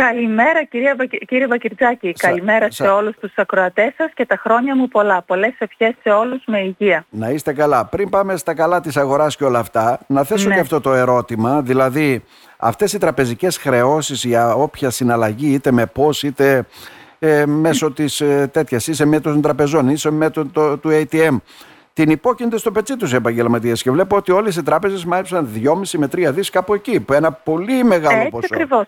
[0.00, 0.96] Καλημέρα κυρία,
[1.26, 2.12] κύριε Βακυρτζάκη.
[2.12, 5.22] Καλημέρα σε όλους τους ακροατές σας και τα χρόνια μου πολλά.
[5.22, 7.04] Πολλές ευχές σε όλους με υγεία.
[7.10, 7.84] Να είστε καλά.
[7.86, 10.54] Πριν πάμε στα καλά της αγοράς και όλα αυτά, να θέσω Ναι.
[10.54, 11.62] και αυτό το ερώτημα.
[11.62, 12.24] Δηλαδή,
[12.56, 16.64] αυτές οι τραπεζικές χρεώσεις για όποια συναλλαγή, είτε με πώς, είτε
[17.18, 21.36] ε, μέσω της ε, τέτοιας, είσαι με των τραπεζών, είσαι με το, το- του ATM,
[21.92, 25.98] την υπόκεινται στο πετσί τους οι επαγγελματίες και βλέπω ότι όλες οι τράπεζες μάζεψαν 2,5
[25.98, 28.48] με 3 δις κάπου εκεί, που ένα πολύ μεγάλο Έτσι ποσό.
[28.50, 28.86] ακριβώς.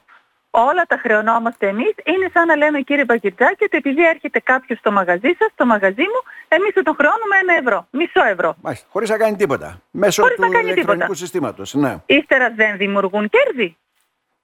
[0.67, 1.93] Όλα τα χρεωνόμαστε εμείς.
[2.05, 6.01] Είναι σαν να λέμε κύριε Βακυρτζάκη ότι επειδή έρχεται κάποιος στο μαγαζί σας, στο μαγαζί
[6.13, 8.55] μου, εμείς θα τον χρεώνουμε ένα ευρώ, μισό ευρώ.
[8.63, 9.81] Μάλιστα, χωρίς να κάνει τίποτα.
[9.91, 11.19] Μέσω Χωρίς του να κάνει ηλεκτρονικού τίποτα.
[11.19, 11.75] συστήματος.
[11.75, 11.97] Ναι.
[12.07, 13.77] Ύστερα δεν δημιουργούν κέρδη.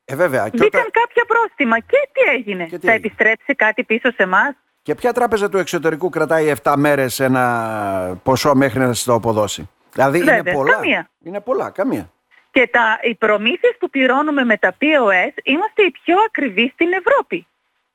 [0.04, 0.48] Ε, βέβαια.
[0.48, 4.10] Και, Μπήκαν όταν- κάποια πρόστιμα και τι έγινε; Και τι θα έγινε; επιστρέψει κάτι πίσω
[4.10, 4.52] σε εμάς;
[4.82, 9.68] και ποια τράπεζα του εξωτερικού κρατάει 7 μέρες ένα ποσό μέχρι να σας το αποδώσει;
[9.92, 10.72] Δηλαδή είναι Βέβαια, πολλά.
[10.72, 11.08] καμία.
[11.24, 12.10] Είναι πολλά, καμία.
[12.54, 17.46] Και τα, οι προμήθειες που πληρώνουμε με τα POS είμαστε οι πιο ακριβείς στην Ευρώπη.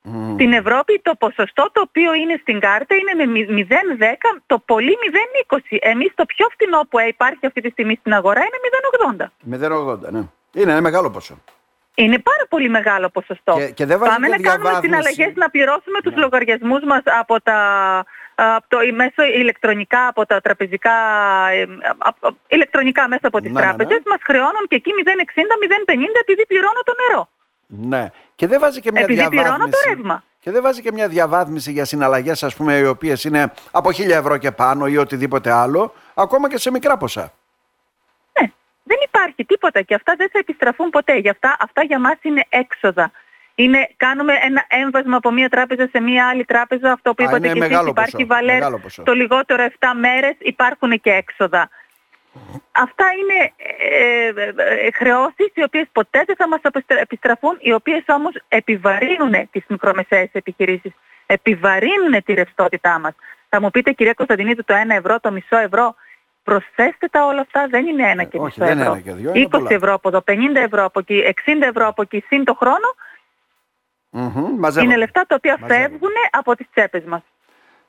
[0.01, 0.33] Μμμ.
[0.33, 4.97] Στην Ευρώπη το ποσοστό το οποίο είναι στην κάρτα είναι με μη- 0,10, το πολύ
[5.01, 5.77] 0,20.
[5.81, 9.31] Εμείς το πιο φθηνό που υπάρχει αυτή τη στιγμή στην αγορά είναι 0,80.
[10.05, 10.23] 0,80, ναι.
[10.53, 11.37] Είναι ένα μεγάλο ποσό.
[12.03, 13.53] Είναι πάρα πολύ μεγάλο ποσοστό.
[13.57, 14.85] Και- και δεν βάζει Πάμε και να κάνουμε διαβάθμιση.
[14.87, 16.21] συναλλαγές να πληρώσουμε τους Ναι.
[16.21, 17.57] λογαριασμούς μας από τα
[18.41, 20.91] από το μέσω ηλεκτρονικά, από τα τραπεζικά,
[21.51, 23.71] ε, από- από- ηλεκτρονικά μέσα από τις Ναι, ναι, ναι.
[23.75, 27.29] τράπεζες, μας χρεώνουν και εκεί 0,60-0,50 επειδή πληρώνω το νερό.
[27.67, 28.09] Ναι.
[28.35, 29.83] Και δεν βάζει και μια Επειδή πληρώνω διαβάθμιση.
[29.83, 30.23] το ρεύμα.
[30.39, 34.15] Και δεν βάζει και μια διαβάθμιση για συναλλαγές, ας πούμε, οι οποίες είναι από 1000
[34.15, 37.33] ευρώ και πάνω ή οτιδήποτε άλλο, ακόμα και σε μικρά ποσά.
[38.89, 41.15] Ναι, δεν υπάρχει τίποτα και αυτά δεν θα επιστραφούν ποτέ.
[41.17, 43.11] Γι' αυτά, αυτά για μας είναι έξοδα.
[43.55, 47.37] Είναι, κάνουμε ένα έμβασμα από μία τράπεζα σε μία άλλη τράπεζα, αυτό που Α, είπατε
[47.47, 49.03] είναι και εσείς, μεγάλο υπάρχει ποσό, βαλέρ μεγάλο ποσό.
[49.03, 51.69] το λιγότερο 7 μέρες, υπάρχουν και έξοδα.
[52.71, 57.73] Αυτά είναι ε, ε, ε, χρεώσεις οι οποίες ποτέ δεν θα μας επιστρα- επιστραφούν, οι
[57.73, 60.91] οποίες όμως επιβαρύνουν τις μικρομεσαίες επιχειρήσεις,
[61.25, 63.13] επιβαρύνουν τη ρευστότητά μας.
[63.49, 65.95] Θα μου πείτε κυρία Κωνσταντινίδου το 1 ευρώ, το μισό ευρώ,
[66.49, 68.93] προσθέστε τα όλα αυτά, δεν είναι ένα Ε, και όχι, μισό δεν είναι ευρώ.
[68.93, 69.67] ένα και δύο, είναι 20 πολλά.
[69.71, 72.87] ευρώ από εδώ, 50 ευρώ από εκεί, 60 ευρώ από εκεί, συν το χρόνο,
[74.09, 74.81] Μμμ, μαζεύονται.
[74.93, 75.89] είναι λεφτά τα οποία Μαζεύονται.
[75.89, 77.21] φεύγουν από τις τσέπες μας.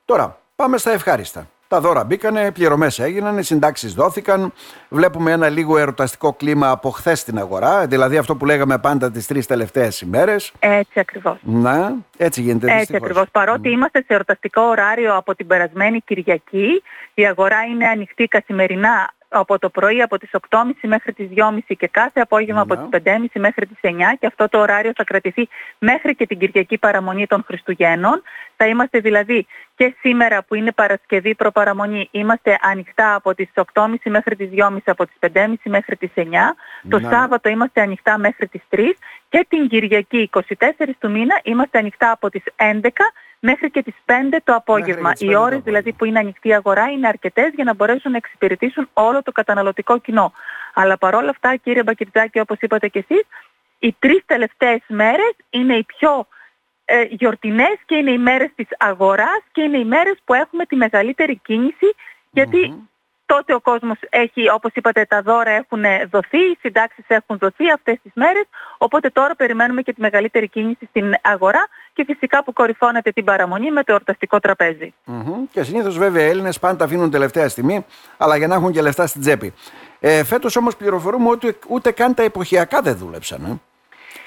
[0.05, 1.47] Τώρα, πάμε στα ευχάριστα.
[1.71, 4.53] Τα δώρα μπήκανε, πληρωμές έγιναν, οι συντάξεις δόθηκαν.
[4.89, 9.27] Βλέπουμε ένα λίγο ερωταστικό κλίμα από χθες στην αγορά, δηλαδή αυτό που λέγαμε πάντα τις
[9.27, 10.53] τρεις τελευταίες ημέρες.
[10.59, 11.39] Έτσι ακριβώς.
[11.43, 13.01] Να, έτσι γίνεται Έτσι δυστυχώς.
[13.03, 13.27] ακριβώς.
[13.33, 16.83] Παρότι είμαστε σε εορταστικό ωράριο από την περασμένη Κυριακή,
[17.15, 21.89] η αγορά είναι ανοιχτή καθημερινά από το πρωί από τις 8.30 μέχρι τις 2.30 και
[21.89, 22.73] κάθε απόγευμα Ναι.
[22.73, 25.49] από τις 5.30 μέχρι τις 9 και αυτό το ωράριο θα κρατηθεί
[25.79, 28.23] μέχρι και την Κυριακή παραμονή των Χριστουγέννων.
[28.57, 29.47] Θα είμαστε δηλαδή
[29.81, 35.07] και σήμερα που είναι Παρασκευή προπαραμονή είμαστε ανοιχτά από τις 8.30 μέχρι τις 2.30 από
[35.07, 36.23] τις 5.30 μέχρι τις 9.
[36.89, 37.09] Το Ναι.
[37.09, 38.97] Σάββατο είμαστε ανοιχτά μέχρι τις 3
[39.29, 42.89] και την Κυριακή 24 του μήνα είμαστε ανοιχτά από τις 11
[43.39, 44.13] μέχρι και τις 5
[44.45, 45.09] το απόγευμα.
[45.13, 45.97] και τις Οι 5 το ώρες δηλαδή απόγευμα.
[45.99, 49.99] που είναι ανοιχτή η αγορά είναι αρκετές για να μπορέσουν να εξυπηρετήσουν όλο το καταναλωτικό
[49.99, 50.33] κοινό.
[50.75, 53.27] Αλλά παρόλα αυτά κύριε Μπακυρτζάκη όπως είπατε και εσείς,
[53.79, 56.27] οι τρεις τελευταίες μέρες είναι οι πιο
[56.91, 60.77] ε, γιορτινές και είναι οι μέρες της αγοράς και είναι οι μέρες που έχουμε τη
[60.77, 61.95] μεγαλύτερη κίνηση
[62.31, 62.89] γιατί
[63.27, 67.99] τότε ο κόσμος έχει, όπως είπατε, τα δώρα έχουν δοθεί, οι συντάξεις έχουν δοθεί αυτές
[68.03, 68.45] τις μέρες,
[68.79, 73.71] οπότε τώρα περιμένουμε και τη μεγαλύτερη κίνηση στην αγορά και φυσικά που κορυφώνεται την παραμονή
[73.71, 74.95] με το εορταστικό τραπέζι.
[75.05, 75.47] Μμμ.
[75.53, 77.87] Και συνήθως βέβαια οι Έλληνες πάντα αφήνουν τελευταία στιγμή,
[78.17, 79.55] αλλά για να έχουν και λεφτά στην τσέπη.
[80.01, 83.45] Ε, Φέτος όμως πληροφορούμε ότι ούτε καν τα εποχιακά δεν δούλεψαν.
[83.45, 83.70] Ε.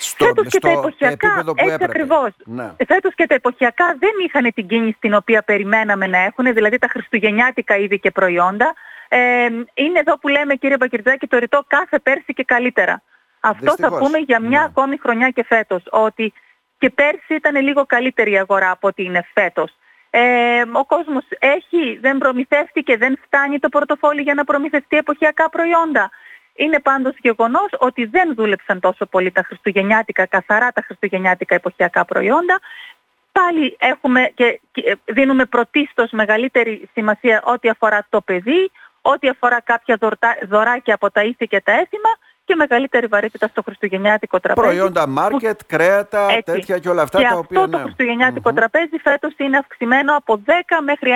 [0.04, 1.92] Στο, Φέτος και τα εποχιακά, επίπεδο που έτσι έπρεπε.
[1.92, 2.30] ακριβώς.
[2.46, 2.72] Ναι.
[2.88, 6.88] Φέτος και τα εποχιακά δεν είχαν την κίνηση την οποία περιμέναμε να έχουν, δηλαδή τα
[6.90, 8.74] χριστουγεννιάτικα είδη και προϊόντα.
[9.08, 13.02] Ε, είναι εδώ που λέμε κύριε Μπακυρτζάκη το ρητό κάθε πέρσι και καλύτερα.
[13.40, 14.00] Αυτό θα Δυστυχώς.
[14.00, 14.66] πούμε για μια Ναι.
[14.66, 16.34] ακόμη χρονιά και φέτος, ότι
[16.78, 19.72] και πέρσι ήταν λίγο καλύτερη η αγορά από ότι είναι φέτος.
[20.10, 26.10] Ε, ο κόσμος έχει, δεν προμηθεύτηκε, δεν φτάνει το πορτοφόλι για να προμηθευτεί εποχιακά προϊόντα.
[26.56, 32.60] Είναι πάντως γεγονός ότι δεν δούλεψαν τόσο πολύ τα χριστουγεννιάτικα, καθαρά τα χριστουγεννιάτικα εποχιακά προϊόντα.
[33.32, 39.98] Πάλι έχουμε και και δίνουμε πρωτίστως μεγαλύτερη σημασία ό,τι αφορά το παιδί, ό,τι αφορά κάποια
[40.00, 42.10] δωρτα- δωράκια από τα ήθη και τα έθιμα
[42.54, 44.68] και μεγαλύτερη βαρύτητα στο χριστουγεννιάτικο τραπέζι.
[44.68, 46.42] Προϊόντα μάρκετ, κρέατα, Έτσι.
[46.52, 47.60] τέτοια και όλα αυτά και τα αυτό οποία.
[47.60, 47.84] το ναι.
[47.84, 50.50] χριστουγεννιάτικο τραπέζι φέτος είναι αυξημένο από 10
[50.84, 51.12] μέχρι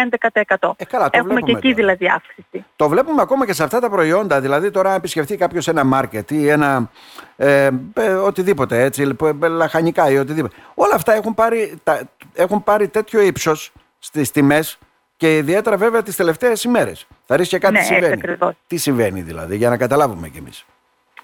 [0.58, 0.72] 11%.
[0.78, 1.74] Ε, καλά, το Έχουμε και βλέπουμε εκεί τώρα.
[1.76, 2.66] δηλαδή αύξηση.
[2.76, 4.42] Το βλέπουμε ακόμα και σε αυτά τα προϊόντα.
[4.42, 6.90] Δηλαδή, τώρα, αν επισκεφτεί κάποιος ένα μάρκετ ή ένα.
[7.36, 10.56] Ε, ε, οτιδήποτε έτσι, λοιπόν, ε, λαχανικά ή οτιδήποτε.
[10.74, 12.02] Όλα αυτά έχουν πάρει, τα,
[12.34, 14.78] έχουν πάρει τέτοιο ύψος στις τιμές
[15.18, 17.08] και ιδιαίτερα βέβαια τις τελευταίες ημέρες.
[17.26, 18.14] Θα ρίξει και κάτι Ναι, έτσι συμβαίνει.
[18.14, 18.54] ακριβώς.
[18.68, 20.66] Τι συμβαίνει δηλαδή, για να καταλάβουμε κι εμείς.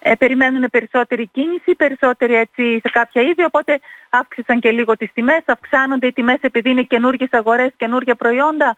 [0.05, 3.79] Ε, περιμένουν περισσότερη κίνηση, περισσότερη έτσι σε κάποια είδη, οπότε
[4.09, 8.75] αύξησαν και λίγο τις τιμές, αυξάνονται οι τιμές επειδή είναι καινούργιες αγορές, καινούργια προϊόντα.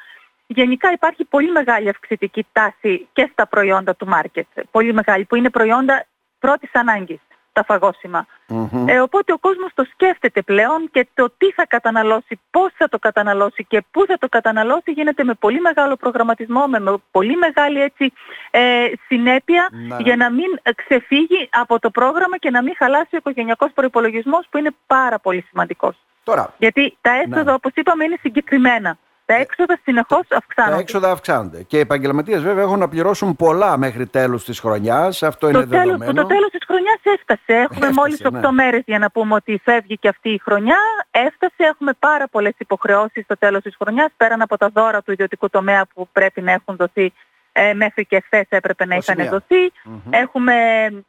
[0.48, 5.50] Γενικά υπάρχει πολύ μεγάλη αυξητική τάση και στα προϊόντα του μάρκετ, πολύ μεγάλη, που είναι
[5.50, 6.06] προϊόντα
[6.40, 7.20] πρώτης ανάγκης
[7.56, 8.28] τα φαγοσιμα
[8.88, 13.00] Ε, οπότε ο κόσμος το σκέφτεται πλέον και το τι θα καταναλώσει, πώς θα το
[13.00, 16.80] καταναλώσει και πού θα το καταναλώσει γίνεται με πολύ μεγάλο προγραμματισμό, με,
[17.12, 18.14] πολύ μεγάλη έτσι,
[18.52, 19.96] ε, συνέπεια ναι.
[20.00, 24.58] για να μην ξεφύγει από το πρόγραμμα και να μην χαλάσει ο οικογενειακός προϋπολογισμός που
[24.58, 25.96] είναι πάρα πολύ σημαντικός.
[26.24, 27.54] Τώρα, Γιατί τα έσοδα ναι.
[27.54, 28.98] όπως είπαμε είναι συγκεκριμένα.
[29.26, 30.76] Τα έξοδα συνεχώς αυξάνονται.
[30.76, 31.64] Τα έξοδα αυξάνονται.
[31.64, 35.24] Και οι επαγγελματίες βέβαια έχουν να πληρώσουν πολλά μέχρι τέλους της χρονιάς.
[35.24, 35.98] Αυτό είναι το δεδομένο.
[35.98, 37.54] Τέλος, το τέλος της χρονιάς έφτασε.
[37.62, 38.52] Έχουμε μόλις 8 ναι.
[38.52, 40.78] μέρες για να πούμε ότι φεύγει και αυτή η χρονιά.
[41.12, 41.54] Έφτασε.
[41.58, 45.86] Έχουμε πάρα πολλές υποχρεώσεις στο τέλος της χρονιάς πέραν από τα δώρα του ιδιωτικού τομέα
[45.94, 47.14] που πρέπει να έχουν δοθεί
[47.52, 49.72] ε, μέχρι και χθες έπρεπε να είχαν δοθεί.
[49.72, 50.10] Mm-hmm.
[50.10, 50.56] Έχουμε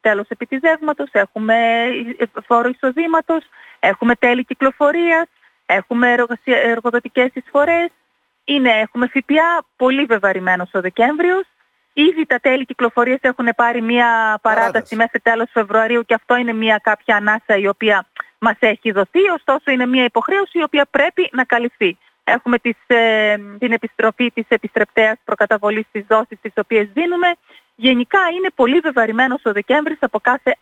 [0.00, 1.54] τέλος επιτιζεύματος, έχουμε
[2.46, 3.44] φόρο εισοδήματος,
[3.80, 5.26] έχουμε τέλη κυκλοφορίας,
[5.66, 6.14] έχουμε
[6.44, 7.90] εργοδοτικές εισφορές,
[8.46, 11.44] είναι, έχουμε ΦΠΑ πολύ βεβαρημένος ο Δεκέμβριος.
[11.93, 16.81] Ήδη τα τέλη κυκλοφορίας έχουν πάρει μια παράταση μέχρι τέλος Φεβρουαρίου και αυτό είναι μια
[16.82, 18.06] κάποια ανάσα η οποία
[18.38, 21.98] μας έχει δοθεί, ωστόσο είναι μια υποχρέωση η οποία πρέπει να καλυφθεί.
[22.25, 27.34] Έχουμε τις, ε, την επιστροφή της επιστρεπτέας προκαταβολής της δόσης τις οποίες δίνουμε.
[27.75, 30.56] Γενικά είναι πολύ βεβαρημένος ο Δεκέμβρης από κάθε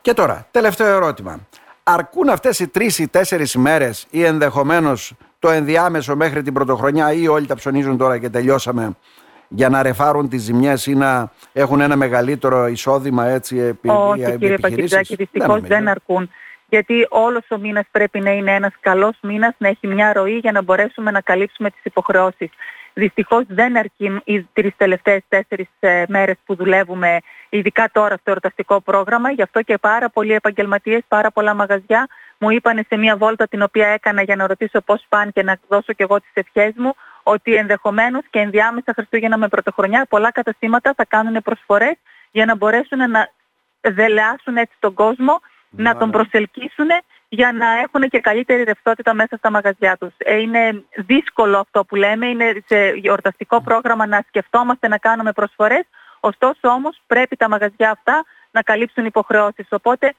[0.00, 1.48] Και τώρα, τελευταίο ερώτημα.
[1.82, 7.28] Αρκούν αυτές οι τρεις ή τέσσερις μέρες ή ενδεχομένως το ενδιάμεσο μέχρι την πρωτοχρονιά ή
[7.28, 8.96] όλοι τα ψωνίζουν τώρα και τελειώσαμε
[9.48, 14.58] για να ρεφάρουν τις ζημιές ή να έχουν ένα μεγαλύτερο εισόδημα έτσι επί Όχι κύριε
[14.58, 16.30] Πακιτζάκη, δυστυχώς δεν, αρκούν.
[16.68, 20.52] Γιατί όλος ο μήνας πρέπει να είναι ένας καλός μήνας, να έχει μια ροή για
[20.52, 22.50] να μπορέσουμε να καλύψουμε τις υποχρεώσεις.
[22.94, 28.80] Δυστυχώς δεν αρκεί οι τρεις τελευταίες τέσσερις ε, μέρες που δουλεύουμε, ειδικά τώρα στο εορταστικό
[28.80, 29.30] πρόγραμμα.
[29.30, 32.08] Γι' αυτό και πάρα πολλοί επαγγελματίες, πάρα πολλά μαγαζιά
[32.40, 35.58] μου είπαν σε μια βόλτα την οποία έκανα για να ρωτήσω πώς πάνε και να
[35.68, 40.92] δώσω και εγώ τις ευχές μου, ότι ενδεχομένως και ενδιάμεσα Χριστούγεννα με πρωτοχρονιά πολλά καταστήματα
[40.96, 41.96] θα κάνουν προσφορές
[42.30, 43.28] για να μπορέσουν να
[43.80, 45.40] δελεάσουν έτσι τον κόσμο,
[45.70, 46.88] να τον προσελκύσουν
[47.28, 50.12] για να έχουν και καλύτερη ρευστότητα μέσα στα μαγαζιά τους.
[50.16, 55.84] Ε, είναι δύσκολο αυτό που λέμε, είναι σε γιορταστικό πρόγραμμα να σκεφτόμαστε να κάνουμε προσφορές,
[56.20, 59.66] ωστόσο όμως πρέπει τα μαγαζιά αυτά να καλύψουν υποχρεώσεις.
[59.70, 60.14] Οπότε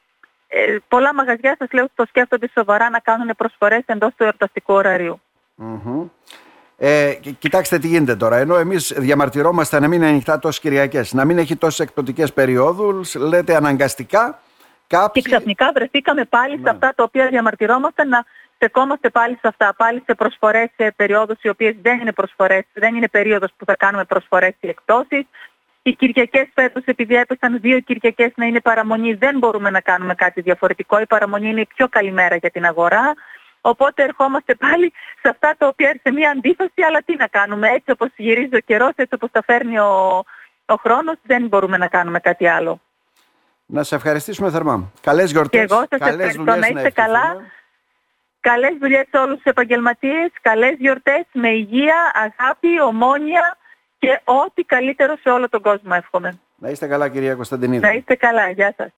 [0.53, 4.74] ε, πολλά μαγαζιά σας λέω το σκέφτονται σοβαρά να κάνουν προσφορές εντός του εορταστικού
[6.77, 8.38] Ε, κοιτάξτε τι γίνεται τώρα.
[8.38, 13.15] Ενώ εμείς διαμαρτυρόμαστε να μην είναι ανοιχτά τόσες Κυριακές, να μην έχει τόσες εκπτωτικές περιόδους,
[13.15, 14.39] λέτε αναγκαστικά
[15.12, 16.69] και ξαφνικά βρεθήκαμε πάλι σε ναι.
[16.69, 18.25] αυτά τα οποία διαμαρτυρόμαστε να
[18.56, 22.95] στεκόμαστε πάλι σε αυτά, πάλι σε προσφορές σε περιόδους οι οποίες δεν είναι προσφορές, δεν
[22.95, 25.25] είναι περίοδος που θα κάνουμε προσφορές ή εκτόσεις.
[25.83, 30.41] Οι Κυριακές φέτος επειδή έπεσαν δύο Κυριακές να είναι παραμονή δεν μπορούμε να κάνουμε κάτι
[30.41, 30.99] διαφορετικό.
[30.99, 33.13] Η παραμονή είναι η πιο καλή μέρα για την αγορά.
[33.61, 37.67] Οπότε ερχόμαστε πάλι σε αυτά τα οποία έρχεται μια αντίφαση, αλλά τι να κάνουμε.
[37.67, 40.23] Έτσι όπως γυρίζει ο καιρός, έτσι όπως τα φέρνει ο,
[40.65, 42.81] ο χρόνος, δεν μπορούμε να κάνουμε κάτι άλλο.
[43.65, 44.91] Να σε ευχαριστήσουμε θερμά.
[45.01, 45.59] Καλές γιορτές.
[45.59, 46.59] Και εγώ σας καλές ευχαριστώ.
[46.59, 47.35] Να είστε καλά.
[48.39, 50.31] Καλές δουλειές σε όλους τους επαγγελματίες.
[50.41, 53.57] Καλές γιορτές με υγεία, αγάπη, ομόνια
[54.01, 56.39] και ό,τι καλύτερο σε όλο τον κόσμο εύχομαι.
[56.56, 57.81] Να είστε καλά κυρία Κωνσταντινίδη.
[57.81, 58.50] Να είστε καλά.
[58.50, 58.89] Γεια σας.